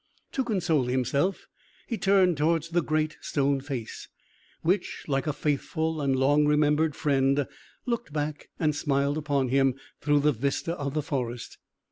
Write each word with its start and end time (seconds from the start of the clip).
To 0.31 0.43
console 0.43 0.85
himself, 0.85 1.45
he 1.85 1.95
turned 1.95 2.35
towards 2.35 2.69
the 2.69 2.81
Great 2.81 3.19
Stone 3.21 3.61
Face, 3.61 4.07
which, 4.63 5.03
like 5.07 5.27
a 5.27 5.31
faithful 5.31 6.01
and 6.01 6.15
long 6.15 6.47
remembered 6.47 6.95
friend, 6.95 7.45
looked 7.85 8.11
back 8.11 8.49
and 8.59 8.75
smiled 8.75 9.19
upon 9.19 9.49
him 9.49 9.75
through 9.99 10.21
the 10.21 10.31
vista 10.31 10.73
of 10.73 10.95
the 10.95 11.03
forest. 11.03 11.59